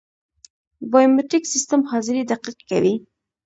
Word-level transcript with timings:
د 0.79 0.81
بایومتریک 0.91 1.43
سیستم 1.53 1.81
حاضري 1.91 2.21
دقیق 2.31 2.57
کوي 2.69 2.95